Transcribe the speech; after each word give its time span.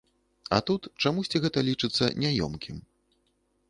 А 0.57 0.57
тут 0.69 0.89
чамусьці 1.05 1.43
гэта 1.45 1.65
лічыцца 1.69 2.11
няёмкім. 2.25 2.85